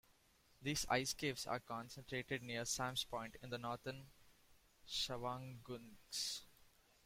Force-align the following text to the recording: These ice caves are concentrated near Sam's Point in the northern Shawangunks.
These 0.63 0.87
ice 0.89 1.13
caves 1.13 1.45
are 1.45 1.59
concentrated 1.59 2.41
near 2.41 2.65
Sam's 2.65 3.03
Point 3.03 3.37
in 3.43 3.51
the 3.51 3.59
northern 3.59 4.07
Shawangunks. 4.87 6.41